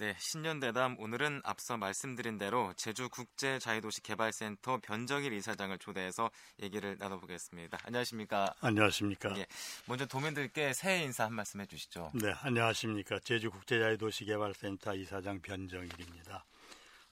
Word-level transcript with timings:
네, 0.00 0.16
신년대담 0.18 0.96
오늘은 0.98 1.42
앞서 1.44 1.76
말씀드린 1.76 2.38
대로 2.38 2.72
제주국제자유도시개발센터 2.78 4.78
변정일 4.82 5.34
이사장을 5.34 5.76
초대해서 5.78 6.30
얘기를 6.62 6.96
나눠보겠습니다. 6.98 7.78
안녕하십니까? 7.84 8.54
안녕하십니까? 8.62 9.36
예, 9.36 9.44
먼저 9.84 10.06
도민들께 10.06 10.72
새해 10.72 11.04
인사 11.04 11.24
한 11.26 11.34
말씀 11.34 11.60
해주시죠. 11.60 12.12
네, 12.14 12.32
안녕하십니까? 12.40 13.18
제주국제자유도시개발센터 13.18 14.94
이사장 14.94 15.42
변정일입니다. 15.42 16.46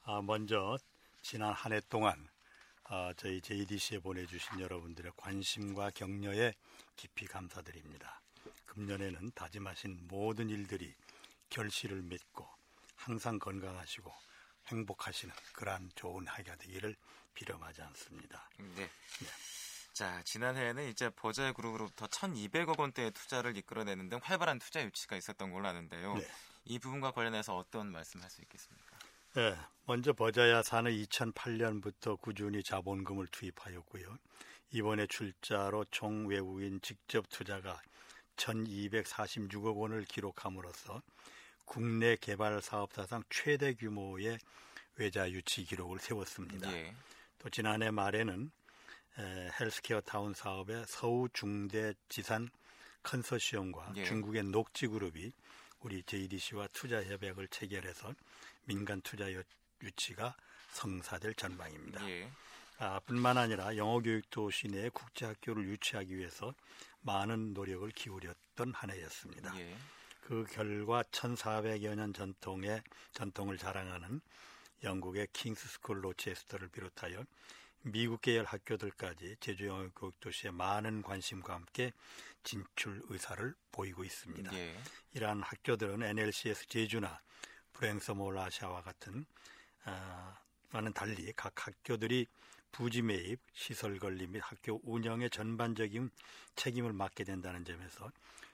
아, 0.04 0.22
먼저 0.22 0.78
지난 1.20 1.52
한 1.52 1.74
해 1.74 1.82
동안 1.90 2.26
아, 2.84 3.12
저희 3.18 3.42
JDC에 3.42 3.98
보내주신 3.98 4.60
여러분들의 4.60 5.12
관심과 5.14 5.90
격려에 5.90 6.54
깊이 6.96 7.26
감사드립니다. 7.26 8.22
금년에는 8.64 9.32
다짐하신 9.34 10.06
모든 10.08 10.48
일들이 10.48 10.94
결실을 11.50 12.00
맺고 12.00 12.48
항상 12.98 13.38
건강하시고 13.38 14.12
행복하시는 14.66 15.34
그러한 15.54 15.90
좋은 15.94 16.26
하기가 16.26 16.56
되기를 16.56 16.94
빌어마지 17.34 17.80
않습니다. 17.82 18.50
네. 18.58 18.74
네. 18.76 18.90
자, 19.92 20.22
지난해에는 20.24 20.88
이제 20.88 21.08
버저의 21.10 21.54
그룹으로부터 21.54 22.06
1,200억 22.06 22.78
원대의 22.78 23.12
투자를 23.12 23.56
이끌어내는 23.56 24.08
등 24.08 24.20
활발한 24.22 24.58
투자 24.58 24.84
유치가 24.84 25.16
있었던 25.16 25.50
걸로 25.50 25.68
아는데요. 25.68 26.14
네. 26.14 26.28
이 26.64 26.78
부분과 26.78 27.12
관련해서 27.12 27.56
어떤 27.56 27.90
말씀할 27.90 28.28
수 28.28 28.42
있겠습니까? 28.42 28.98
네, 29.34 29.56
먼저 29.86 30.12
버자야산은 30.12 30.92
2008년부터 30.92 32.20
꾸준히 32.20 32.62
자본금을 32.62 33.28
투입하였고요. 33.28 34.18
이번에 34.70 35.06
출자로 35.06 35.86
총 35.90 36.26
외국인 36.26 36.80
직접 36.82 37.28
투자가 37.28 37.80
1,246억 38.36 39.76
원을 39.76 40.04
기록함으로써 40.04 41.02
국내 41.68 42.16
개발 42.16 42.60
사업 42.62 42.92
사상 42.94 43.22
최대 43.30 43.74
규모의 43.74 44.38
외자 44.96 45.30
유치 45.30 45.64
기록을 45.64 45.98
세웠습니다. 45.98 46.72
예. 46.72 46.94
또 47.38 47.50
지난해 47.50 47.90
말에는 47.90 48.50
에, 49.18 49.50
헬스케어 49.60 50.00
타운 50.00 50.34
사업의 50.34 50.84
서우 50.88 51.28
중대 51.32 51.94
지산 52.08 52.48
컨소시엄과 53.02 53.92
예. 53.96 54.04
중국의 54.04 54.44
녹지그룹이 54.44 55.32
우리 55.80 56.02
JDC와 56.02 56.68
투자 56.72 57.04
협약을 57.04 57.48
체결해서 57.48 58.12
민간 58.64 59.00
투자 59.02 59.26
유치가 59.82 60.34
성사될 60.70 61.34
전망입니다. 61.34 62.08
예. 62.10 62.30
아, 62.78 63.00
뿐만 63.00 63.36
아니라 63.38 63.76
영어 63.76 64.00
교육 64.00 64.28
도시 64.30 64.68
내 64.68 64.88
국제학교를 64.88 65.64
유치하기 65.68 66.16
위해서 66.16 66.54
많은 67.02 67.52
노력을 67.52 67.88
기울였던 67.90 68.72
한 68.74 68.90
해였습니다. 68.90 69.58
예. 69.60 69.76
그 70.28 70.44
결과 70.44 71.02
1400여 71.04 71.94
년 71.94 72.12
전통의 72.12 72.82
전통을 73.12 73.56
자랑하는 73.56 74.20
영국의 74.84 75.28
킹스 75.32 75.66
스쿨 75.66 76.04
로체스터를 76.04 76.68
비롯하여 76.68 77.24
미국 77.80 78.20
계열 78.20 78.44
학교들까지 78.44 79.36
제주 79.40 79.68
영어 79.68 79.88
교육 79.96 80.20
도시에 80.20 80.50
많은 80.50 81.00
관심과 81.00 81.54
함께 81.54 81.92
진출 82.42 83.00
의사를 83.08 83.54
보이고 83.72 84.04
있습니다. 84.04 84.52
예. 84.52 84.76
이러한 85.14 85.40
학교들은 85.40 86.02
NLCS 86.02 86.66
제주나 86.68 87.22
브랭서몰 87.72 88.36
아시아와 88.36 88.82
같은 88.82 89.24
어, 89.86 90.36
와는 90.72 90.92
달리 90.92 91.32
각 91.36 91.66
학교들이 91.66 92.26
부지 92.70 93.00
매입, 93.00 93.40
시설 93.54 93.98
관리 93.98 94.26
및 94.26 94.40
학교 94.44 94.78
운영의 94.84 95.30
전반적인 95.30 96.10
책임을 96.54 96.92
맡게 96.92 97.24
된다는 97.24 97.64
점에서 97.64 98.12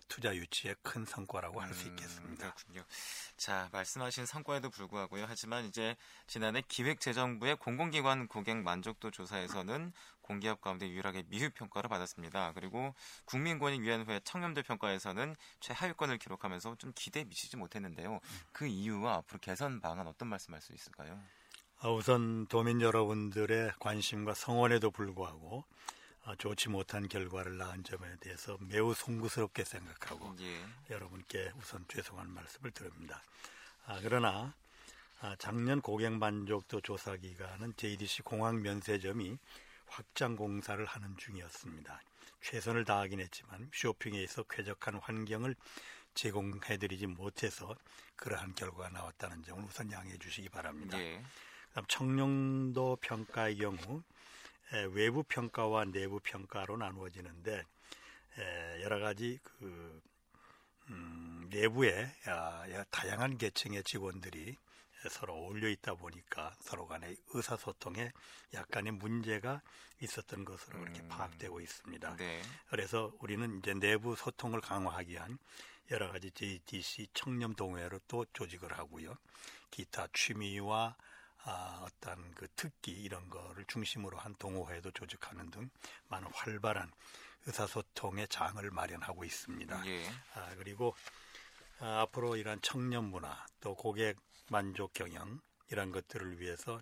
투자 0.08 0.34
유치의 0.34 0.76
큰 0.82 1.04
성과라고 1.04 1.60
할수 1.60 1.86
음, 1.86 1.90
있겠습니다. 1.92 2.52
그렇군요. 2.54 2.84
자, 3.36 3.68
말씀하신 3.72 4.26
성과에도 4.26 4.70
불구하고요. 4.70 5.24
하지만 5.28 5.64
이제 5.64 5.96
지난해 6.26 6.62
기획재정부의 6.66 7.56
공공기관 7.56 8.28
고객 8.28 8.56
만족도 8.58 9.10
조사에서는 9.10 9.92
공기업 10.20 10.60
가운데 10.60 10.88
유일하게 10.88 11.24
미흡 11.28 11.54
평가를 11.54 11.88
받았습니다. 11.88 12.52
그리고 12.54 12.94
국민권익위원회 13.26 14.20
청렴도 14.24 14.62
평가에서는 14.62 15.36
최하위권을 15.60 16.18
기록하면서 16.18 16.76
좀 16.76 16.92
기대에 16.94 17.24
미치지 17.24 17.56
못했는데요. 17.56 18.20
그 18.52 18.66
이유와 18.66 19.16
앞으로 19.16 19.38
개선 19.40 19.80
방안 19.80 20.06
어떤 20.06 20.28
말씀할 20.28 20.60
수 20.60 20.72
있을까요? 20.72 21.20
아, 21.80 21.88
우선 21.90 22.46
도민 22.46 22.80
여러분들의 22.80 23.72
관심과 23.78 24.34
성원에도 24.34 24.90
불구하고 24.90 25.64
아, 25.68 26.03
좋지 26.38 26.70
못한 26.70 27.08
결과를 27.08 27.58
낳은 27.58 27.84
점에 27.84 28.16
대해서 28.20 28.56
매우 28.60 28.94
송구스럽게 28.94 29.64
생각하고 29.64 30.34
예. 30.40 30.64
여러분께 30.90 31.52
우선 31.60 31.84
죄송한 31.88 32.30
말씀을 32.30 32.70
드립니다. 32.70 33.22
아, 33.86 34.00
그러나 34.02 34.54
아, 35.20 35.36
작년 35.38 35.80
고객 35.80 36.12
만족도 36.12 36.80
조사 36.80 37.16
기간은 37.16 37.74
JDC 37.76 38.22
공항 38.22 38.62
면세점이 38.62 39.38
확장 39.86 40.36
공사를 40.36 40.84
하는 40.84 41.16
중이었습니다. 41.16 42.00
최선을 42.40 42.84
다하긴 42.84 43.20
했지만 43.20 43.70
쇼핑에 43.72 44.22
있어 44.22 44.42
쾌적한 44.44 44.96
환경을 44.96 45.54
제공해드리지 46.14 47.06
못해서 47.06 47.74
그러한 48.16 48.54
결과가 48.54 48.90
나왔다는 48.90 49.42
점을 49.44 49.62
우선 49.64 49.90
양해해 49.90 50.16
주시기 50.18 50.48
바랍니다. 50.48 50.98
예. 50.98 51.22
청룡도 51.88 52.98
평가의 53.00 53.56
경우 53.58 54.02
외부 54.92 55.22
평가와 55.22 55.86
내부 55.86 56.20
평가로 56.20 56.76
나누어지는데 56.76 57.64
여러 58.82 58.98
가지 58.98 59.38
그 59.42 60.00
음, 60.90 61.48
내부에 61.50 62.10
다양한 62.90 63.38
계층의 63.38 63.84
직원들이 63.84 64.56
서로 65.08 65.34
어울려 65.34 65.68
있다 65.68 65.94
보니까 65.94 66.54
서로 66.60 66.86
간의 66.86 67.16
의사소통에 67.28 68.12
약간의 68.54 68.92
문제가 68.92 69.60
있었던 70.00 70.44
것으로 70.44 70.80
그렇게 70.80 71.00
음, 71.00 71.08
파악되고 71.08 71.60
있습니다. 71.60 72.16
네. 72.16 72.42
그래서 72.68 73.12
우리는 73.20 73.58
이제 73.58 73.74
내부 73.74 74.16
소통을 74.16 74.60
강화하기 74.60 75.12
위한 75.12 75.38
여러 75.90 76.10
가지 76.10 76.30
JDC 76.30 77.08
청렴 77.12 77.54
동호회로 77.54 78.00
또 78.08 78.24
조직을 78.32 78.72
하고요. 78.78 79.16
기타 79.70 80.08
취미와 80.12 80.96
아, 81.44 81.80
어떤 81.82 82.34
그 82.34 82.48
특기 82.56 82.90
이런 82.90 83.28
거를 83.28 83.64
중심으로 83.66 84.18
한 84.18 84.34
동호회도 84.36 84.92
조직하는 84.92 85.50
등 85.50 85.70
많은 86.08 86.28
활발한 86.32 86.90
의사소통의 87.46 88.28
장을 88.28 88.70
마련하고 88.70 89.24
있습니다. 89.24 89.86
예. 89.86 90.06
아, 90.34 90.54
그리고 90.56 90.94
아, 91.80 92.00
앞으로 92.02 92.36
이러한 92.36 92.60
청년 92.62 93.04
문화 93.04 93.44
또 93.60 93.74
고객 93.74 94.16
만족 94.48 94.94
경영 94.94 95.40
이런 95.70 95.92
것들을 95.92 96.40
위해서 96.40 96.80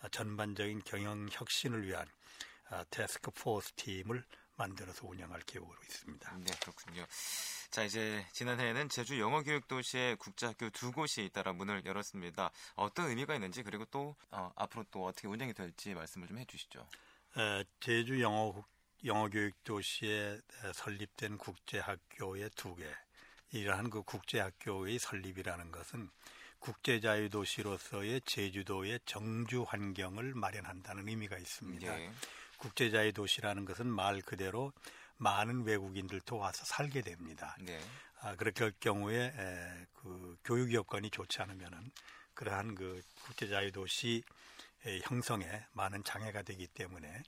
아, 0.00 0.08
전반적인 0.08 0.82
경영 0.84 1.28
혁신을 1.30 1.86
위한 1.86 2.06
아, 2.68 2.84
테스크 2.90 3.30
포스 3.32 3.72
팀을 3.72 4.24
만들어서 4.56 5.06
운영할 5.06 5.40
계획으로 5.42 5.76
있습니다. 5.82 6.36
네, 6.38 6.52
그렇군요. 6.60 7.06
자, 7.70 7.82
이제 7.82 8.24
지난해에는 8.32 8.88
제주 8.88 9.18
영어교육도시의 9.18 10.16
국제학교 10.16 10.70
두 10.70 10.92
곳이 10.92 11.24
잇따라 11.24 11.52
문을 11.52 11.84
열었습니다. 11.84 12.50
어떤 12.76 13.08
의미가 13.08 13.34
있는지 13.34 13.62
그리고 13.62 13.84
또 13.86 14.14
어, 14.30 14.52
앞으로 14.54 14.84
또 14.90 15.06
어떻게 15.06 15.26
운영이 15.26 15.54
될지 15.54 15.92
말씀을 15.94 16.28
좀 16.28 16.38
해주시죠. 16.38 16.86
에, 17.36 17.64
제주 17.80 18.20
영어 18.20 18.64
영어교육도시에 19.04 20.40
설립된 20.72 21.38
국제학교의 21.38 22.50
두 22.54 22.74
개. 22.76 22.84
이러한 23.50 23.90
그 23.90 24.02
국제학교의 24.02 24.98
설립이라는 24.98 25.70
것은 25.70 26.10
국제자유도시로서의 26.58 28.22
제주도의 28.22 29.00
정주 29.04 29.64
환경을 29.68 30.34
마련한다는 30.34 31.08
의미가 31.08 31.36
있습니다. 31.36 32.00
예. 32.00 32.10
국제자유도시라는 32.64 33.64
것은 33.66 33.86
말 33.86 34.20
그대로 34.22 34.72
많은 35.18 35.64
외국인들도 35.64 36.36
와서 36.36 36.64
살게 36.64 37.02
됩니다. 37.02 37.56
네. 37.60 37.78
아, 38.20 38.34
그렇게 38.36 38.64
할 38.64 38.72
경우에 38.80 39.26
에, 39.36 39.86
그 39.94 40.36
교육 40.44 40.72
여건이 40.72 41.10
좋지 41.10 41.42
않으면은 41.42 41.90
그러한 42.32 42.74
그 42.74 43.02
국제자유 43.24 43.70
도시 43.70 44.22
형성에 45.04 45.46
많은 45.72 46.04
장애가 46.04 46.42
되기 46.42 46.66
때문에 46.66 47.22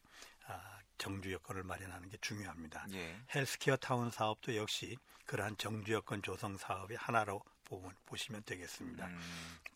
아, 0.46 0.78
정주 0.98 1.32
여건을 1.32 1.62
마련하는 1.64 2.08
게 2.08 2.16
중요합니다. 2.20 2.86
예. 2.92 3.20
헬스케어 3.34 3.76
타운 3.76 4.10
사업도 4.10 4.56
역시 4.56 4.96
그러한 5.26 5.56
정주 5.58 5.92
여건 5.92 6.22
조성 6.22 6.56
사업의 6.56 6.96
하나로 6.96 7.42
보면, 7.64 7.94
보시면 8.06 8.42
되겠습니다. 8.44 9.06
음. 9.06 9.20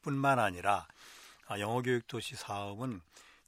뿐만 0.03 0.39
아니라 0.39 0.87
아, 1.47 1.59
영어 1.59 1.83
교육 1.83 2.07
도시 2.07 2.35
사업은 2.35 3.01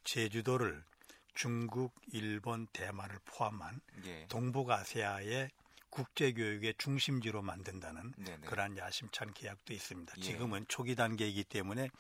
제주도를 0.05 0.85
중국, 1.35 1.95
일본, 2.13 2.67
대만을 2.69 3.19
포함한 3.25 3.81
예. 4.05 4.27
동북아시아의 4.29 5.51
국제교육의 5.91 6.75
중심지로 6.79 7.43
만든다는 7.43 8.15
네네. 8.17 8.47
그러한 8.47 8.77
야심찬 8.79 9.35
계약도 9.35 9.75
있습니다. 9.75 10.15
예. 10.17 10.21
지금은 10.21 10.65
초기 10.69 10.95
단계이기 10.95 11.45
때문에 11.45 11.91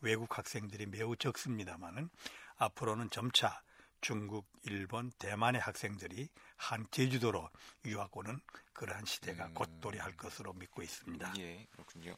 외국 0.00 0.38
학생들이 0.38 0.86
매우 0.86 1.16
적습니다만은 1.16 2.08
앞으로는 2.56 3.10
점차 3.10 3.62
중국, 4.00 4.48
일본, 4.64 5.12
대만의 5.18 5.60
학생들이 5.60 6.28
한 6.62 6.86
제주도로 6.92 7.50
유학 7.86 8.16
오는 8.16 8.40
그러한 8.72 9.04
시대가 9.04 9.46
음. 9.46 9.54
곧 9.54 9.68
도래할 9.80 10.16
것으로 10.16 10.52
믿고 10.52 10.82
있습니다. 10.82 11.34
예, 11.38 11.66
그렇군요. 11.72 12.16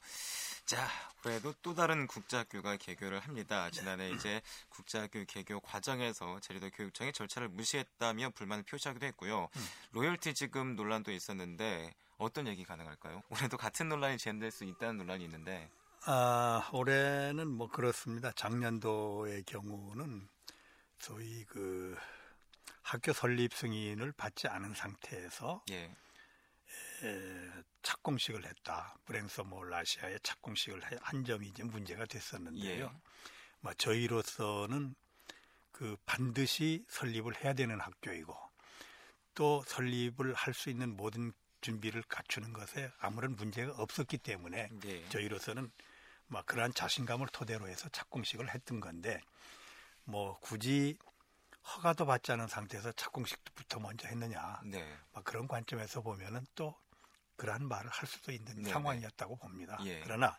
자, 0.66 0.86
그래도 1.22 1.54
또 1.62 1.74
다른 1.74 2.06
국제학교가 2.06 2.76
개교를 2.76 3.20
합니다. 3.20 3.70
지난해 3.70 4.10
네. 4.10 4.14
이제 4.14 4.42
국제학교 4.68 5.24
개교 5.24 5.60
과정에서 5.60 6.40
제주도 6.40 6.68
교육청이 6.70 7.12
절차를 7.12 7.48
무시했다며 7.48 8.30
불만을 8.30 8.64
표시하기도 8.64 9.06
했고요. 9.06 9.48
음. 9.56 9.66
로열티 9.92 10.34
지급 10.34 10.66
논란도 10.74 11.10
있었는데 11.10 11.94
어떤 12.18 12.46
얘기 12.46 12.64
가능할까요? 12.64 13.22
올해도 13.30 13.56
같은 13.56 13.88
논란이 13.88 14.18
재현될 14.18 14.50
수 14.50 14.64
있다는 14.64 14.98
논란이 14.98 15.24
있는데. 15.24 15.70
아, 16.06 16.68
올해는 16.72 17.48
뭐 17.48 17.68
그렇습니다. 17.68 18.30
작년도의 18.32 19.44
경우는 19.44 20.28
소위 20.98 21.44
그 21.46 21.96
학교 22.84 23.12
설립 23.12 23.54
승인을 23.54 24.12
받지 24.12 24.46
않은 24.46 24.74
상태에서 24.74 25.64
예. 25.70 25.96
에, 27.02 27.50
착공식을 27.82 28.44
했다. 28.44 28.94
브랭서몰 29.06 29.72
아시아에 29.72 30.18
착공식을 30.22 30.82
한 31.00 31.24
점이 31.24 31.48
이제 31.48 31.64
문제가 31.64 32.04
됐었는데요. 32.06 32.84
예. 32.84 33.00
뭐 33.60 33.72
저희로서는 33.74 34.94
그 35.72 35.96
반드시 36.04 36.84
설립을 36.88 37.42
해야 37.42 37.54
되는 37.54 37.80
학교이고 37.80 38.36
또 39.34 39.64
설립을 39.66 40.34
할 40.34 40.52
수 40.54 40.68
있는 40.70 40.94
모든 40.96 41.32
준비를 41.62 42.02
갖추는 42.02 42.52
것에 42.52 42.92
아무런 42.98 43.34
문제가 43.34 43.72
없었기 43.78 44.18
때문에 44.18 44.68
네. 44.82 45.08
저희로서는 45.08 45.72
뭐 46.26 46.42
그러한 46.42 46.74
자신감을 46.74 47.28
토대로 47.32 47.66
해서 47.66 47.88
착공식을 47.88 48.52
했던 48.54 48.80
건데 48.80 49.20
뭐 50.04 50.38
굳이 50.40 50.98
허가도 51.64 52.06
받지 52.06 52.32
않은 52.32 52.46
상태에서 52.46 52.92
착공식부터 52.92 53.80
먼저 53.80 54.06
했느냐. 54.08 54.60
네. 54.64 54.96
막 55.12 55.24
그런 55.24 55.48
관점에서 55.48 56.02
보면은 56.02 56.46
또 56.54 56.74
그러한 57.36 57.66
말을 57.66 57.90
할 57.90 58.06
수도 58.06 58.32
있는 58.32 58.62
네 58.62 58.70
상황이었다고 58.70 59.36
봅니다. 59.36 59.78
예. 59.84 60.00
그러나 60.00 60.38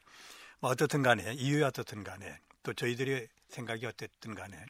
뭐 0.60 0.70
어떻든 0.70 1.02
간에 1.02 1.34
이유야 1.34 1.68
어떻든 1.68 2.04
간에 2.04 2.40
또 2.64 2.74
저희들의 2.74 3.28
생각이 3.50 3.86
어쨌든 3.86 4.36
간에 4.36 4.66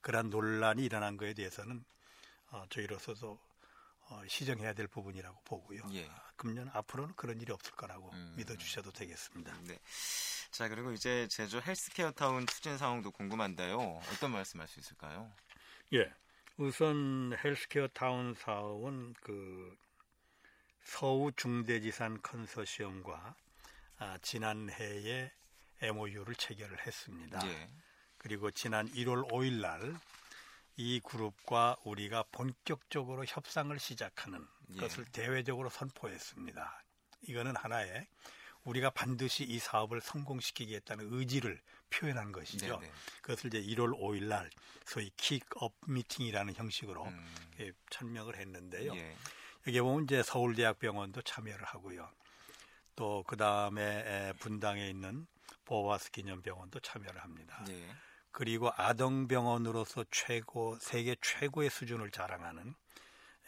그러한 0.00 0.30
논란이 0.30 0.84
일어난 0.84 1.16
거에 1.16 1.34
대해서는 1.34 1.84
어, 2.50 2.64
저희로서도 2.70 3.38
어, 4.10 4.22
시정해야 4.26 4.72
될 4.72 4.86
부분이라고 4.86 5.42
보고요. 5.44 5.82
예. 5.92 6.08
아, 6.08 6.22
금년 6.36 6.70
앞으로는 6.72 7.14
그런 7.14 7.40
일이 7.40 7.52
없을 7.52 7.72
거라고 7.72 8.10
음. 8.12 8.34
믿어주셔도 8.36 8.90
되겠습니다. 8.92 9.54
네. 9.64 9.78
자 10.50 10.68
그리고 10.68 10.92
이제 10.92 11.28
제주 11.28 11.60
헬스케어 11.60 12.10
타운 12.12 12.46
추진 12.46 12.78
상황도 12.78 13.10
궁금한데요. 13.10 14.00
어떤 14.12 14.32
말씀할 14.32 14.66
수 14.66 14.80
있을까요? 14.80 15.30
예. 15.94 16.12
우선 16.56 17.36
헬스케어 17.44 17.88
타운 17.88 18.34
사업은 18.34 19.14
그 19.20 19.76
서우 20.82 21.30
중대지산 21.32 22.20
컨소시엄과 22.22 23.36
아, 23.98 24.18
지난해에 24.22 25.32
MOU를 25.82 26.34
체결을 26.34 26.86
했습니다. 26.86 27.46
예. 27.46 27.68
그리고 28.16 28.50
지난 28.50 28.88
1월 28.88 29.30
5일 29.30 29.60
날 29.60 29.98
이 30.80 31.00
그룹과 31.00 31.76
우리가 31.82 32.22
본격적으로 32.30 33.24
협상을 33.26 33.76
시작하는 33.80 34.46
예. 34.74 34.76
것을 34.76 35.04
대외적으로 35.06 35.68
선포했습니다. 35.70 36.84
이거는 37.22 37.56
하나의 37.56 38.06
우리가 38.68 38.90
반드시 38.90 39.44
이 39.44 39.58
사업을 39.58 40.00
성공시키겠다는 40.00 41.08
의지를 41.12 41.60
표현한 41.90 42.32
것이죠. 42.32 42.78
네네. 42.78 42.92
그것을 43.22 43.54
이제 43.54 43.62
1월 43.74 43.98
5일 43.98 44.24
날 44.24 44.50
소위 44.84 45.10
킥업 45.16 45.74
미팅이라는 45.86 46.54
형식으로 46.54 47.04
음. 47.04 47.26
천명을 47.90 48.36
했는데요. 48.36 48.94
예. 48.94 49.16
여기 49.66 49.80
보면 49.80 50.04
이제 50.04 50.22
서울대학병원도 50.22 51.22
참여를 51.22 51.64
하고요. 51.64 52.10
또 52.96 53.22
그 53.26 53.36
다음에 53.36 54.32
분당에 54.40 54.88
있는 54.88 55.26
보아스 55.64 56.10
기념병원도 56.10 56.80
참여를 56.80 57.22
합니다. 57.22 57.64
네. 57.66 57.88
그리고 58.32 58.70
아동병원으로서 58.76 60.04
최고 60.10 60.76
세계 60.80 61.16
최고의 61.20 61.70
수준을 61.70 62.10
자랑하는 62.10 62.74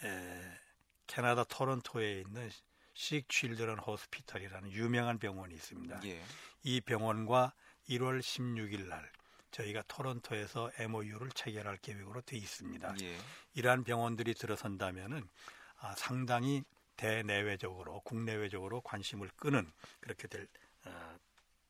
에, 0.04 0.58
캐나다 1.06 1.44
토론토에 1.44 2.20
있는 2.20 2.50
식 2.94 3.28
칠드런 3.28 3.78
호스피털이라는 3.78 4.72
유명한 4.72 5.18
병원이 5.18 5.54
있습니다. 5.54 6.00
예. 6.04 6.22
이 6.62 6.80
병원과 6.80 7.52
1월 7.88 8.20
16일 8.20 8.88
날 8.88 9.10
저희가 9.50 9.82
토론토에서 9.88 10.70
MOU를 10.78 11.30
체결할 11.30 11.78
계획으로 11.78 12.20
돼 12.22 12.36
있습니다. 12.36 12.94
예. 13.02 13.18
이러한 13.54 13.84
병원들이 13.84 14.34
들어선다면은 14.34 15.28
아, 15.78 15.94
상당히 15.96 16.62
대내외적으로 16.96 18.00
국내외적으로 18.00 18.82
관심을 18.82 19.30
끄는 19.36 19.70
그렇게 20.00 20.28
될 20.28 20.46
어, 20.84 21.16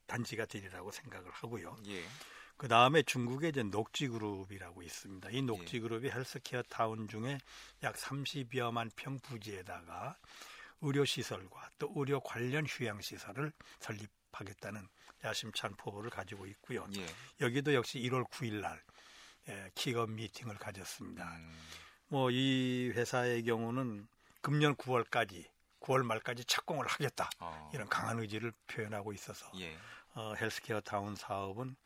단지가 0.06 0.44
되리라고 0.44 0.90
생각을 0.90 1.30
하고요. 1.30 1.76
예. 1.86 2.04
그 2.56 2.68
다음에 2.68 3.02
중국에 3.02 3.48
이제 3.48 3.62
녹지그룹이라고 3.62 4.82
있습니다. 4.82 5.30
이 5.30 5.42
녹지그룹이 5.42 6.08
예. 6.08 6.12
헬스케어 6.12 6.62
타운 6.68 7.08
중에 7.08 7.38
약 7.82 7.94
30여만 7.94 8.90
평 8.96 9.18
부지에다가 9.20 10.18
의료시설과 10.80 11.70
또 11.78 11.92
의료 11.96 12.20
관련 12.20 12.66
휴양시설을 12.66 13.52
설립하겠다는 13.80 14.88
야심찬 15.24 15.76
포부를 15.76 16.10
가지고 16.10 16.46
있고요. 16.46 16.86
예. 16.96 17.06
여기도 17.40 17.74
역시 17.74 17.98
1월 18.00 18.28
9일 18.30 18.60
날 18.60 18.82
예, 19.48 19.70
킥오프 19.74 20.10
미팅을 20.10 20.56
가졌습니다. 20.56 21.24
음. 21.36 21.58
뭐이 22.08 22.92
회사의 22.94 23.44
경우는 23.44 24.08
금년 24.40 24.74
9월까지 24.76 25.48
9월 25.80 26.02
말까지 26.02 26.44
착공을 26.44 26.86
하겠다 26.86 27.30
어. 27.38 27.70
이런 27.72 27.88
강한 27.88 28.18
의지를 28.18 28.52
표현하고 28.66 29.12
있어서 29.12 29.50
예. 29.56 29.76
어, 30.14 30.34
헬스케어 30.34 30.80
타운 30.80 31.14
사업은 31.14 31.76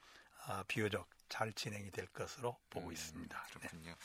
아, 0.47 0.65
비교적 0.67 1.09
잘 1.29 1.53
진행이 1.53 1.91
될 1.91 2.07
것으로 2.09 2.59
보고 2.71 2.89
음, 2.89 2.93
있습니다. 2.93 3.43
그렇군요. 3.51 3.91
네. 3.91 3.97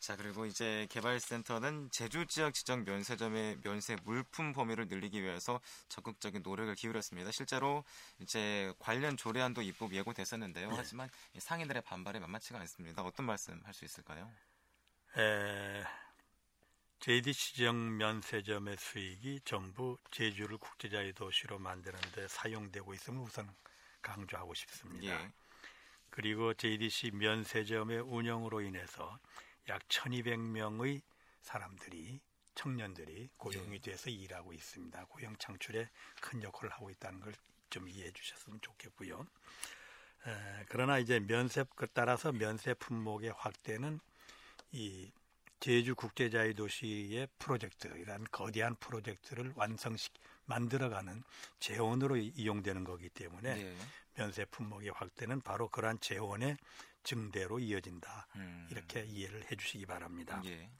자 0.00 0.16
그리고 0.16 0.46
이제 0.46 0.86
개발센터는 0.90 1.90
제주 1.92 2.26
지역 2.26 2.54
지정 2.54 2.84
면세점의 2.84 3.60
면세 3.62 3.96
물품 4.04 4.52
범위를 4.52 4.88
늘리기 4.88 5.22
위해서 5.22 5.60
적극적인 5.88 6.42
노력을 6.42 6.74
기울였습니다. 6.74 7.30
실제로 7.30 7.84
이제 8.20 8.72
관련 8.80 9.16
조례안도 9.16 9.62
입법 9.62 9.92
예고됐었는데요. 9.94 10.70
네. 10.70 10.74
하지만 10.76 11.08
상인들의 11.38 11.82
반발이 11.82 12.18
만만치가 12.20 12.58
않습니다. 12.60 13.02
어떤 13.02 13.26
말씀 13.26 13.60
할 13.64 13.74
수 13.74 13.84
있을까요? 13.84 14.30
에, 15.16 15.84
JD 17.00 17.34
지정 17.34 17.96
면세점의 17.96 18.76
수익이 18.78 19.40
전부 19.44 19.98
제주를 20.10 20.56
국제자유 20.58 21.12
도시로 21.14 21.58
만드는 21.58 22.00
데 22.12 22.28
사용되고 22.28 22.94
있음을 22.94 23.20
우선 23.22 23.54
강조하고 24.02 24.54
싶습니다. 24.54 25.06
예. 25.24 25.32
그리고 26.12 26.54
JDC 26.54 27.10
면세점의 27.10 28.02
운영으로 28.02 28.60
인해서 28.60 29.18
약 29.68 29.82
1200명의 29.88 31.02
사람들이 31.40 32.20
청년들이 32.54 33.30
고용이 33.36 33.74
예. 33.74 33.78
돼서 33.80 34.08
일하고 34.08 34.52
있습니다. 34.52 35.06
고용 35.06 35.34
창출에 35.36 35.90
큰 36.20 36.42
역할을 36.44 36.70
하고 36.70 36.88
있다는 36.88 37.18
걸 37.18 37.32
좀 37.72 37.88
이해해 37.88 38.12
주셨으면 38.12 38.60
좋겠고요. 38.60 39.26
에, 40.26 40.64
그러나 40.68 40.98
이제 40.98 41.18
면세 41.18 41.64
그 41.74 41.86
따라서 41.92 42.30
면세 42.30 42.74
품목의 42.74 43.32
확대는 43.36 43.98
이 44.72 45.10
제주 45.58 45.94
국제자유 45.94 46.54
도시의 46.54 47.28
프로젝트 47.38 47.88
이런 47.96 48.24
거대한 48.30 48.76
프로젝트를 48.76 49.52
완성시 49.56 50.10
만들어가는 50.46 51.22
재원으로 51.58 52.16
이용되는 52.16 52.84
거기 52.84 53.08
때문에 53.08 53.54
네. 53.54 53.76
면세 54.14 54.44
품목의 54.46 54.90
확대는 54.90 55.40
바로 55.40 55.68
그러한 55.68 55.98
재원의 56.00 56.56
증대로 57.02 57.58
이어진다. 57.58 58.28
음. 58.36 58.68
이렇게 58.70 59.04
이해를 59.04 59.50
해주시기 59.50 59.86
바랍니다. 59.86 60.40
예. 60.44 60.70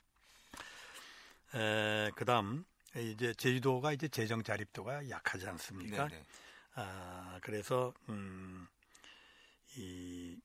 에, 1.54 2.10
그다음 2.14 2.64
이제 2.96 3.34
제주도가 3.34 3.92
이제 3.92 4.08
재정 4.08 4.42
자립도가 4.42 5.08
약하지 5.08 5.48
않습니까? 5.48 6.08
네네. 6.08 6.20
네. 6.22 6.26
아, 6.74 7.38
그래서 7.42 7.92
음, 8.08 8.66
이 9.76 10.38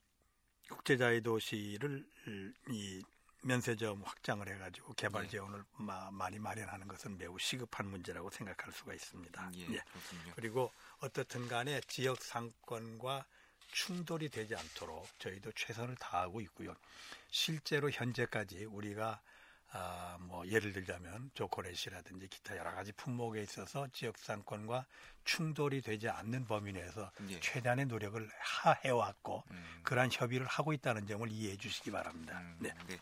국제자유 0.69 1.21
도시를 1.21 2.05
이 2.69 3.03
면세점 3.47 4.01
확장을 4.03 4.47
해가지고 4.47 4.93
개발 4.93 5.23
네. 5.23 5.29
재원을 5.29 5.59
네. 5.59 5.85
마, 5.85 6.11
많이 6.11 6.37
마련하는 6.37 6.87
것은 6.87 7.17
매우 7.17 7.39
시급한 7.39 7.87
문제라고 7.87 8.29
생각할 8.29 8.73
수가 8.73 8.93
있습니다. 8.93 9.51
예, 9.55 9.73
예. 9.73 9.83
그리고 10.35 10.71
어떻든 10.99 11.47
간에 11.47 11.79
지역 11.87 12.21
상권과 12.21 13.25
충돌이 13.71 14.29
되지 14.29 14.55
않도록 14.55 15.07
저희도 15.19 15.53
최선을 15.53 15.95
다하고 15.95 16.41
있고요. 16.41 16.75
실제로 17.29 17.89
현재까지 17.89 18.65
우리가 18.65 19.21
아, 19.71 20.17
뭐 20.21 20.47
예를 20.47 20.71
들자면 20.71 21.29
조코렛이라든지 21.33 22.27
기타 22.29 22.55
여러 22.55 22.73
가지 22.73 22.93
품목에 22.93 23.41
있어서 23.41 23.87
지역 23.91 24.17
상권과 24.17 24.85
충돌이 25.25 25.81
되지 25.81 26.07
않는 26.07 26.45
범위 26.45 26.71
내에서 26.71 27.11
예. 27.29 27.39
최대한의 27.41 27.87
노력을 27.87 28.29
해왔고 28.85 29.43
음. 29.51 29.79
그러한 29.83 30.09
협의를 30.11 30.47
하고 30.47 30.71
있다는 30.71 31.05
점을 31.05 31.29
이해해 31.29 31.57
주시기 31.57 31.91
바랍니다. 31.91 32.39
음, 32.39 32.55
네. 32.59 32.73
네. 32.87 32.97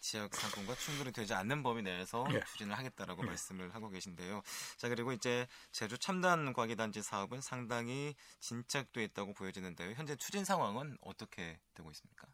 지역 0.00 0.34
상권과 0.34 0.74
충돌이 0.74 1.12
되지 1.12 1.32
않는 1.32 1.62
범위 1.62 1.82
내에서 1.82 2.26
네. 2.30 2.40
추진을 2.44 2.76
하겠다라고 2.76 3.22
네. 3.22 3.28
말씀을 3.28 3.74
하고 3.74 3.88
계신데요. 3.88 4.42
자 4.76 4.88
그리고 4.90 5.12
이제 5.12 5.46
제주 5.72 5.96
첨단 5.96 6.52
과기단지 6.52 7.02
사업은 7.02 7.40
상당히 7.40 8.14
진척돼 8.40 9.02
있다고 9.04 9.32
보여지는데요. 9.32 9.94
현재 9.94 10.16
추진 10.16 10.44
상황은 10.44 10.98
어떻게 11.00 11.58
되고 11.72 11.90
있습니까? 11.90 12.28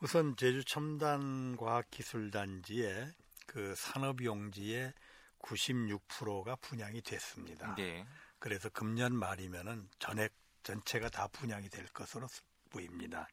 우선 0.00 0.36
제주 0.36 0.64
첨단 0.64 1.56
과학 1.56 1.90
기술 1.90 2.30
단지의 2.30 3.12
그 3.46 3.74
산업 3.76 4.22
용지의 4.22 4.92
96%가 5.40 6.56
분양이 6.56 7.00
됐습니다. 7.00 7.74
네. 7.76 8.06
그래서 8.38 8.68
금년 8.68 9.14
말이면은 9.14 9.88
전액 9.98 10.32
전체가 10.62 11.08
다 11.08 11.28
분양이 11.28 11.68
될 11.68 11.86
것으로 11.88 12.26
보입니다. 12.70 13.28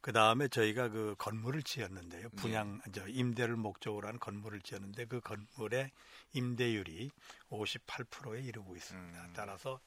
그 0.00 0.12
다음에 0.12 0.46
저희가 0.48 0.88
그 0.88 1.14
건물을 1.18 1.62
지었는데요. 1.62 2.28
분양, 2.36 2.80
네. 2.84 2.92
저 2.92 3.08
임대를 3.08 3.56
목적으로 3.56 4.06
한 4.06 4.18
건물을 4.20 4.60
지었는데 4.60 5.06
그 5.06 5.20
건물의 5.20 5.90
임대율이 6.32 7.10
58%에 7.50 8.42
이르고 8.42 8.76
있습니다. 8.76 9.24
음. 9.24 9.32
따라서 9.34 9.80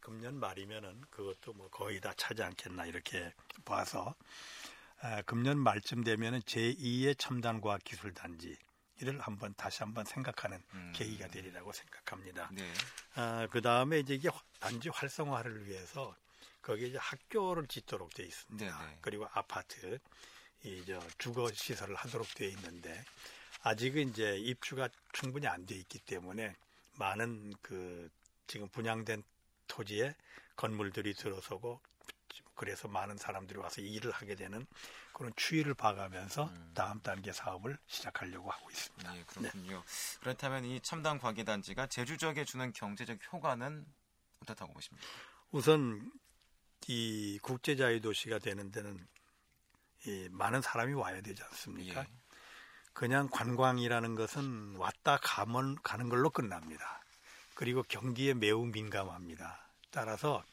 금년 0.00 0.40
말이면은 0.40 1.02
그것도 1.10 1.52
뭐 1.52 1.68
거의 1.68 2.00
다 2.00 2.12
차지 2.16 2.42
않겠나 2.42 2.86
이렇게 2.86 3.32
봐서 3.64 4.14
아, 5.02 5.22
금년 5.22 5.58
말쯤 5.58 6.04
되면은 6.04 6.40
제2의 6.42 7.18
첨단과학 7.18 7.82
기술 7.84 8.12
단지 8.12 8.56
이를 9.00 9.18
한번 9.20 9.54
다시 9.54 9.82
한번 9.82 10.04
생각하는 10.04 10.62
음. 10.74 10.92
계기가 10.94 11.26
되리라고 11.28 11.72
생각합니다. 11.72 12.50
네. 12.52 12.70
아, 13.14 13.46
그 13.50 13.62
다음에 13.62 13.98
이제 14.00 14.14
이게 14.14 14.28
단지 14.58 14.90
활성화를 14.90 15.66
위해서 15.66 16.14
거기에 16.60 16.88
이제 16.88 16.98
학교를 16.98 17.66
짓도록 17.66 18.12
되어 18.12 18.26
있습니다. 18.26 18.78
네네. 18.78 18.90
네. 18.90 18.98
그리고 19.00 19.26
아파트, 19.32 19.98
이저 20.62 21.00
주거 21.16 21.50
시설을 21.50 21.94
하도록 21.94 22.26
되어 22.34 22.48
있는데 22.50 23.02
아직은 23.62 24.10
이제 24.10 24.36
입주가 24.36 24.90
충분히 25.14 25.46
안 25.46 25.64
돼 25.64 25.74
있기 25.76 25.98
때문에 26.00 26.54
많은 26.98 27.54
그 27.62 28.10
지금 28.46 28.68
분양된 28.68 29.22
토지에 29.66 30.14
건물들이 30.56 31.14
들어서고 31.14 31.80
그래서 32.60 32.88
많은 32.88 33.16
사람들이 33.16 33.58
와서 33.58 33.80
일을 33.80 34.10
하게 34.10 34.34
되는 34.34 34.66
그런 35.14 35.32
추이를 35.34 35.72
봐가면서 35.72 36.44
음. 36.44 36.72
다음 36.74 37.00
단계 37.00 37.32
사업을 37.32 37.78
시작하려고 37.86 38.50
하고 38.50 38.70
있습니다. 38.70 39.14
네, 39.14 39.24
그렇군요. 39.26 39.78
네. 39.78 40.20
그렇다면 40.20 40.66
이 40.66 40.78
첨단 40.82 41.18
과기 41.18 41.42
단지가 41.42 41.86
제주 41.86 42.18
지역에 42.18 42.44
주는 42.44 42.70
경제적 42.74 43.18
효과는 43.32 43.86
어떻다고 44.42 44.74
보십니까? 44.74 45.08
우선 45.52 46.12
이 46.86 47.38
국제 47.40 47.76
자유 47.76 47.98
도시가 48.02 48.40
되는 48.40 48.70
데는 48.70 49.08
이 50.04 50.28
많은 50.30 50.60
사람이 50.60 50.92
와야 50.92 51.22
되지 51.22 51.42
않습니까? 51.42 52.02
예. 52.02 52.06
그냥 52.92 53.30
관광이라는 53.30 54.16
것은 54.16 54.76
왔다 54.76 55.16
가면 55.22 55.76
가는 55.82 56.10
걸로 56.10 56.28
끝납니다. 56.28 57.00
그리고 57.54 57.82
경기에 57.84 58.34
매우 58.34 58.66
민감합니다. 58.66 59.66
따라서 59.90 60.44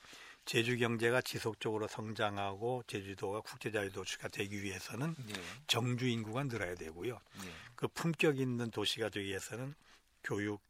제주 0.47 0.77
경제가 0.77 1.21
지속적으로 1.21 1.89
성장하고 1.89 2.81
제주도가 2.87 3.41
국제자유 3.41 3.91
도시가 3.91 4.29
되기 4.29 4.63
위해서는 4.63 5.13
네. 5.17 5.33
정주 5.67 6.07
인구가 6.07 6.45
늘어야 6.45 6.73
되고요. 6.73 7.19
네. 7.43 7.51
그 7.75 7.89
품격 7.89 8.39
있는 8.39 8.71
도시가 8.71 9.09
되기 9.09 9.27
위해서는 9.27 9.75
교육 10.23 10.61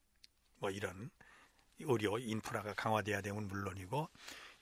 뭐 0.57 0.71
이런 0.71 1.11
의료 1.79 2.17
인프라가 2.17 2.73
강화돼야 2.73 3.21
되면 3.21 3.47
물론이고 3.47 4.09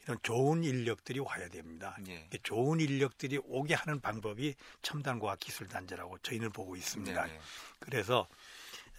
이런 0.04 0.18
좋은 0.22 0.66
인력들이 0.66 1.20
와야 1.20 1.48
됩니다. 1.48 1.98
네. 2.02 2.28
좋은 2.44 2.82
인력들이 2.82 3.40
오게 3.46 3.74
하는 3.74 4.02
방법이 4.02 4.54
첨단과학 4.82 5.40
기술 5.40 5.70
단지라고 5.70 6.18
저희는 6.20 6.52
보고 6.52 6.76
있습니다. 6.76 7.26
네, 7.26 7.32
네. 7.32 7.40
그래서 7.80 8.28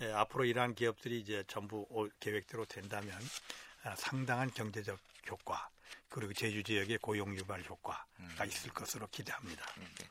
에, 0.00 0.10
앞으로 0.12 0.46
이러한 0.46 0.76
기업들이 0.76 1.20
이제 1.20 1.44
전부 1.46 1.86
올 1.90 2.10
계획대로 2.20 2.64
된다면 2.64 3.20
아, 3.82 3.94
상당한 3.96 4.50
경제적 4.50 4.98
효과 5.28 5.70
그리고 6.08 6.32
제주 6.32 6.62
지역의 6.62 6.98
고용 6.98 7.36
유발 7.36 7.62
효과가 7.64 8.06
음. 8.20 8.46
있을 8.46 8.70
것으로 8.70 9.06
기대합니다. 9.08 9.64
음, 9.78 9.88
네. 9.98 10.06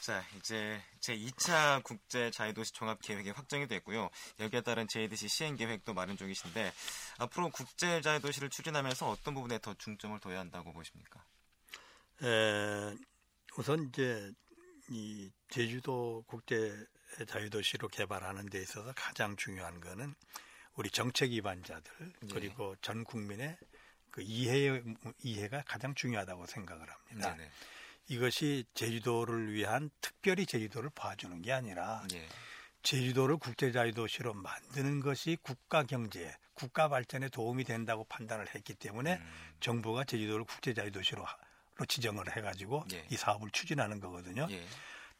자, 0.00 0.24
이제 0.36 0.82
제 1.00 1.16
2차 1.16 1.82
국제 1.84 2.30
자유도시 2.30 2.72
종합 2.72 3.00
계획이 3.00 3.30
확정이 3.30 3.68
됐고요. 3.68 4.10
여기에 4.40 4.62
따른 4.62 4.88
JDC 4.88 5.28
시행 5.28 5.56
계획도 5.56 5.94
마련 5.94 6.16
중이신데 6.16 6.72
앞으로 7.18 7.50
국제 7.50 8.00
자유도시를 8.00 8.50
추진하면서 8.50 9.08
어떤 9.08 9.34
부분에 9.34 9.60
더 9.60 9.74
중점을 9.74 10.18
둬야 10.18 10.40
한다고 10.40 10.72
보십니까? 10.72 11.24
에, 12.22 12.96
우선 13.56 13.88
이제 13.88 14.32
이 14.88 15.30
제주도 15.48 16.24
국제 16.26 16.74
자유도시로 17.28 17.88
개발하는 17.88 18.46
데 18.46 18.60
있어서 18.60 18.92
가장 18.96 19.36
중요한 19.36 19.80
거는 19.80 20.14
우리 20.74 20.90
정책 20.90 21.30
위반자들 21.30 22.12
네. 22.22 22.28
그리고 22.32 22.74
전 22.80 23.04
국민의 23.04 23.56
그 24.12 24.22
이해 24.22 24.80
이해가 25.22 25.64
가장 25.66 25.94
중요하다고 25.94 26.46
생각을 26.46 26.86
합니다. 26.88 27.34
네네. 27.34 27.50
이것이 28.08 28.64
제주도를 28.74 29.52
위한 29.52 29.90
특별히 30.00 30.46
제주도를 30.46 30.90
봐주는 30.94 31.42
게 31.42 31.50
아니라 31.50 32.04
네. 32.10 32.28
제주도를 32.82 33.38
국제자유도시로 33.38 34.34
만드는 34.34 35.00
것이 35.00 35.38
국가 35.42 35.82
경제, 35.84 36.36
국가 36.52 36.88
발전에 36.88 37.30
도움이 37.30 37.64
된다고 37.64 38.04
판단을 38.04 38.54
했기 38.54 38.74
때문에 38.74 39.14
음. 39.14 39.32
정부가 39.60 40.04
제주도를 40.04 40.44
국제자유도시로 40.44 41.24
지정을 41.88 42.36
해가지고 42.36 42.84
네. 42.90 43.06
이 43.10 43.16
사업을 43.16 43.50
추진하는 43.50 43.98
거거든요. 43.98 44.46
네. 44.46 44.62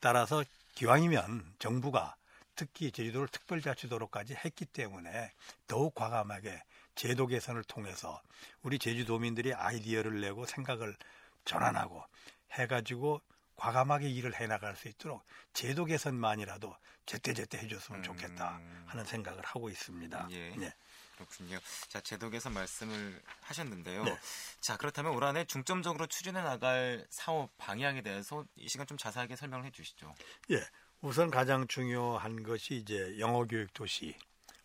따라서 0.01 0.45
기왕이면 0.75 1.55
정부가 1.59 2.17
특히 2.55 2.91
제주도를 2.93 3.29
특별자치도로까지 3.29 4.35
했기 4.45 4.65
때문에 4.65 5.33
더욱 5.67 5.95
과감하게 5.95 6.63
제도 6.95 7.27
개선을 7.27 7.65
통해서 7.65 8.21
우리 8.63 8.79
제주도민들이 8.79 9.55
아이디어를 9.55 10.21
내고 10.21 10.47
생각을 10.47 10.97
전환하고 11.45 12.05
해가지고 12.53 13.21
과감하게 13.57 14.09
일을 14.11 14.35
해나갈 14.35 14.77
수 14.77 14.89
있도록 14.89 15.25
제도 15.53 15.85
개선만이라도 15.85 16.75
제때제때 17.07 17.59
해줬으면 17.59 18.03
좋겠다 18.03 18.59
음. 18.59 18.85
하는 18.87 19.05
생각을 19.05 19.45
하고 19.45 19.69
있습니다. 19.69 20.29
예. 20.31 20.51
네. 20.57 20.75
그렇군요. 21.17 21.59
자, 21.89 22.01
제도 22.01 22.31
개선 22.31 22.55
말씀을 22.55 23.23
하셨는데요. 23.43 24.05
네. 24.05 24.19
자, 24.61 24.77
그렇다면 24.77 25.13
올 25.13 25.25
한해 25.25 25.45
중점적으로 25.45 26.07
추진해 26.07 26.43
나갈 26.43 27.07
사업 27.11 27.57
방향에 27.59 28.03
대해서 28.03 28.45
이 28.57 28.69
시간 28.69 28.87
좀 28.87 28.97
자세하게 28.99 29.37
설명을 29.37 29.67
해 29.67 29.71
주시죠. 29.71 30.15
예. 30.51 30.61
우선 31.03 31.33
가장 31.33 31.67
중요한 31.67 32.45
것이 32.45 32.77
이제 32.77 33.19
영어 33.19 33.45
교육 33.45 33.73
도시 33.75 34.17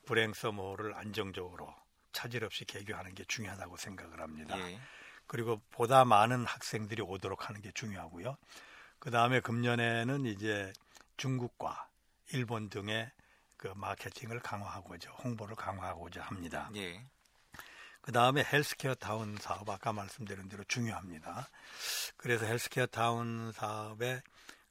불행 0.06 0.34
서머를 0.34 0.94
안정적으로 0.94 1.74
차질 2.12 2.46
없이 2.46 2.63
개교하는 2.63 3.15
게 3.15 3.24
중요하다고 3.27 3.77
생각을 3.77 4.22
합니다. 4.22 4.58
예. 4.60 4.79
그리고 5.25 5.60
보다 5.72 6.06
많은 6.06 6.46
학생들이 6.46 7.01
오도록 7.01 7.50
하는 7.50 7.60
게 7.62 7.72
중요하고요. 7.72 8.38
그 9.00 9.10
다음에 9.10 9.39
금년에는 9.39 10.27
이제 10.27 10.72
중국과 11.17 11.89
일본 12.32 12.70
등의 12.70 13.12
그 13.58 13.74
마케팅을 13.75 14.39
강화하고자 14.39 15.10
홍보를 15.10 15.56
강화하고자 15.56 16.22
합니다. 16.22 16.70
예. 16.75 17.03
그 18.01 18.12
다음에 18.12 18.44
헬스케어 18.44 18.94
타운 18.94 19.38
사업 19.38 19.67
아까 19.72 19.91
말씀드린 19.91 20.48
대로 20.50 20.63
중요합니다. 20.65 21.50
그래서 22.15 22.46
헬스케어 22.46 22.86
타운 22.86 23.51
사업에 23.51 24.22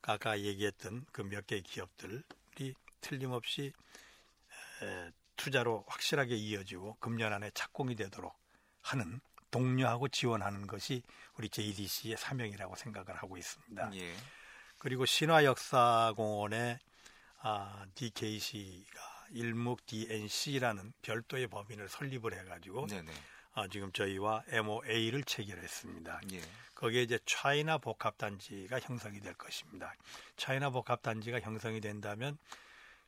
아까 0.06 0.38
얘기했던 0.38 1.04
그 1.12 1.22
몇 1.22 1.46
개의 1.46 1.62
기업들이 1.62 2.22
틀림없이 3.00 3.72
투자로 5.36 5.84
확실하게 5.88 6.34
이어지고 6.36 6.96
금년 7.00 7.32
안에 7.32 7.50
착공이 7.54 7.94
되도록 7.96 8.34
하는 8.82 9.20
독려하고 9.50 10.08
지원하는 10.08 10.66
것이 10.66 11.02
우리 11.36 11.48
JDC의 11.48 12.16
사명이라고 12.16 12.74
생각을 12.76 13.16
하고 13.16 13.36
있습니다. 13.36 13.90
예. 13.94 14.14
그리고 14.78 15.06
신화역사공원에 15.06 16.78
아, 17.42 17.86
DKC가 17.94 19.26
일목 19.30 19.86
DNC라는 19.86 20.92
별도의 21.02 21.48
법인을 21.48 21.88
설립을 21.88 22.38
해가지고 22.38 22.86
아, 23.56 23.66
지금 23.68 23.90
저희와 23.90 24.44
MOA를 24.48 25.24
체결했습니다. 25.24 26.20
예. 26.32 26.42
거기에 26.74 27.02
이제 27.02 27.18
차이나 27.24 27.78
복합단지가 27.78 28.80
형성이 28.80 29.18
될 29.20 29.32
것입니다. 29.32 29.94
차이나 30.36 30.68
복합단지가 30.68 31.40
형성이 31.40 31.80
된다면 31.80 32.36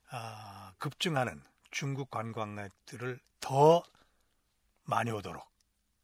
아, 0.09 0.73
급증하는 0.79 1.43
중국 1.71 2.11
관광객들을 2.11 3.21
더 3.41 3.83
많이 4.85 5.11
오도록 5.11 5.47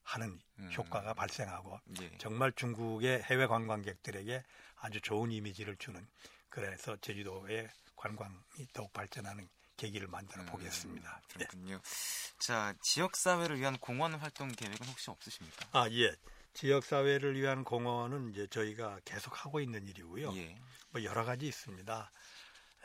하는 0.02 0.38
음. 0.58 0.70
효과가 0.76 1.14
발생하고 1.14 1.80
예. 2.02 2.18
정말 2.18 2.52
중국의 2.52 3.22
해외 3.22 3.46
관광객들에게 3.46 4.44
아주 4.76 5.00
좋은 5.00 5.32
이미지를 5.32 5.76
주는 5.76 6.06
그래서 6.50 6.98
제주도의 7.00 7.70
관광이 7.96 8.68
더욱 8.74 8.92
발전하는 8.92 9.48
계기를 9.76 10.08
만들어 10.08 10.42
음, 10.42 10.46
보겠습니다. 10.46 11.10
음, 11.10 11.28
그렇군요. 11.32 11.76
네. 11.76 12.34
자, 12.38 12.74
지역 12.82 13.16
사회를 13.16 13.58
위한 13.58 13.76
공원 13.78 14.14
활동 14.14 14.48
계획은 14.48 14.86
혹시 14.86 15.10
없으십니까? 15.10 15.68
아, 15.72 15.88
예. 15.90 16.14
지역 16.52 16.84
사회를 16.84 17.34
위한 17.40 17.64
공원은 17.64 18.30
이제 18.30 18.46
저희가 18.46 19.00
계속 19.04 19.44
하고 19.44 19.60
있는 19.60 19.86
일이고요. 19.88 20.34
예. 20.36 20.56
뭐 20.90 21.02
여러 21.02 21.24
가지 21.24 21.46
있습니다. 21.48 22.10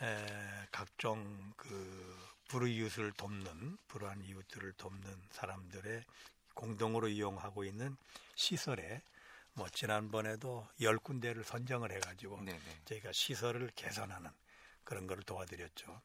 에, 0.02 0.68
각종 0.72 1.54
그 1.56 2.18
불의이웃을 2.48 3.12
돕는 3.14 3.78
불우한 3.88 4.24
이웃들을 4.24 4.74
돕는 4.74 5.22
사람들의 5.30 6.04
공동으로 6.56 7.08
이용하고 7.08 7.64
있는 7.64 7.96
시설에 8.36 9.02
뭐 9.54 9.70
지난번에도 9.70 10.68
열 10.82 10.98
군데를 10.98 11.44
선정을 11.44 11.92
해가지고 11.92 12.42
네네. 12.42 12.60
저희가 12.86 13.12
시설을 13.12 13.72
개선하는 13.76 14.32
그런 14.84 15.06
거를 15.06 15.24
도와드렸죠. 15.24 16.02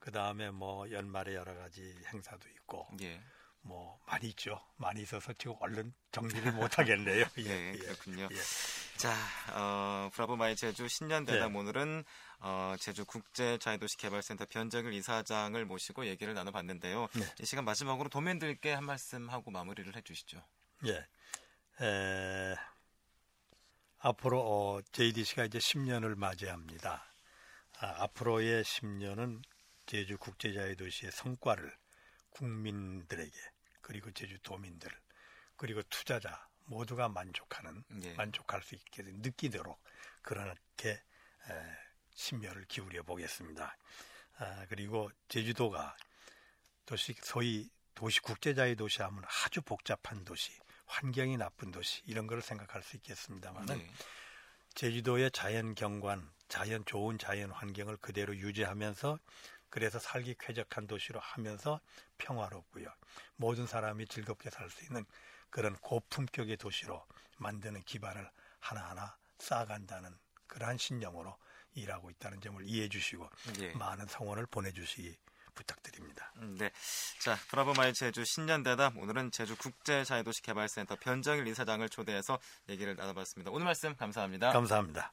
그 0.00 0.10
다음에 0.10 0.50
뭐 0.50 0.90
연말에 0.90 1.34
여러 1.34 1.54
가지 1.54 1.94
행사도 2.12 2.48
있고 2.48 2.88
예. 3.02 3.22
뭐 3.62 4.00
많이 4.06 4.28
있죠. 4.30 4.58
많이 4.76 5.02
있어서 5.02 5.32
지금 5.34 5.54
얼른 5.60 5.92
정리를 6.10 6.52
못 6.52 6.78
하겠네요. 6.78 7.26
예, 7.38 7.42
네, 7.42 7.72
그렇군요. 7.78 8.28
예. 8.30 8.36
자, 8.96 9.14
어, 9.52 10.10
브라보 10.12 10.36
마이 10.36 10.56
제주 10.56 10.88
신년 10.88 11.26
대담 11.26 11.52
네. 11.52 11.58
오늘은 11.58 12.04
어, 12.40 12.74
제주 12.78 13.04
국제 13.04 13.58
자유도시 13.58 13.98
개발센터 13.98 14.46
변정일 14.46 14.94
이사장을 14.94 15.62
모시고 15.66 16.06
얘기를 16.06 16.32
나눠봤는데요. 16.32 17.08
네. 17.12 17.26
이 17.38 17.44
시간 17.44 17.66
마지막으로 17.66 18.08
도민들께 18.08 18.72
한 18.72 18.84
말씀 18.84 19.28
하고 19.28 19.50
마무리를 19.50 19.94
해주시죠. 19.94 20.42
예. 20.86 21.06
에, 21.84 22.56
앞으로 23.98 24.40
어, 24.40 24.80
JDC가 24.92 25.44
이제 25.44 25.58
10년을 25.58 26.16
맞이합니다. 26.16 27.04
아, 27.80 28.04
앞으로의 28.04 28.64
10년은 28.64 29.42
제주 29.90 30.16
국제자유 30.18 30.76
도시의 30.76 31.10
성과를 31.10 31.76
국민들에게 32.30 33.36
그리고 33.80 34.12
제주도민들 34.12 34.88
그리고 35.56 35.82
투자자 35.90 36.46
모두가 36.66 37.08
만족하는 37.08 37.82
예. 38.04 38.14
만족할 38.14 38.62
수 38.62 38.76
있게 38.76 39.02
느끼도록 39.02 39.82
그렇게 40.22 40.90
에, 40.90 41.02
심혈을 42.14 42.66
기울여 42.66 43.02
보겠습니다. 43.02 43.76
아, 44.38 44.66
그리고 44.68 45.10
제주도가 45.26 45.96
도시 46.86 47.16
소위 47.22 47.68
도시 47.96 48.20
국제자유 48.20 48.76
도시 48.76 49.02
하면 49.02 49.24
아주 49.44 49.60
복잡한 49.60 50.24
도시, 50.24 50.52
환경이 50.86 51.36
나쁜 51.36 51.72
도시 51.72 52.00
이런 52.06 52.28
걸 52.28 52.42
생각할 52.42 52.84
수 52.84 52.94
있겠습니다만은 52.94 53.76
네. 53.76 53.92
제주도의 54.74 55.32
자연 55.32 55.74
경관, 55.74 56.30
자연 56.46 56.84
좋은 56.84 57.18
자연 57.18 57.50
환경을 57.50 57.96
그대로 57.96 58.36
유지하면서 58.36 59.18
그래서 59.70 59.98
살기 59.98 60.36
쾌적한 60.38 60.86
도시로 60.86 61.20
하면서 61.20 61.80
평화롭고요. 62.18 62.88
모든 63.36 63.66
사람이 63.66 64.06
즐겁게 64.08 64.50
살 64.50 64.68
수 64.70 64.84
있는 64.84 65.04
그런 65.48 65.74
고품격의 65.76 66.56
도시로 66.58 67.04
만드는 67.38 67.82
기반을 67.82 68.30
하나하나 68.60 69.16
쌓아간다는 69.38 70.16
그러한 70.46 70.76
신념으로 70.78 71.36
일하고 71.74 72.10
있다는 72.10 72.40
점을 72.40 72.62
이해해 72.64 72.88
주시고 72.88 73.28
예. 73.60 73.72
많은 73.72 74.06
성원을 74.06 74.46
보내주시기 74.46 75.16
부탁드립니다. 75.54 76.32
음, 76.36 76.56
네. 76.58 76.70
자, 77.20 77.36
브라보 77.48 77.74
마이 77.74 77.92
제주 77.92 78.24
신년 78.24 78.62
대담 78.62 78.96
오늘은 78.98 79.30
제주 79.30 79.56
국제 79.56 80.04
자유도시 80.04 80.42
개발센터 80.42 80.96
변정일 80.96 81.46
이사장을 81.48 81.88
초대해서 81.88 82.38
얘기를 82.68 82.94
나눠봤습니다. 82.96 83.50
오늘 83.50 83.64
말씀 83.64 83.94
감사합니다. 83.96 84.52
감사합니다. 84.52 85.12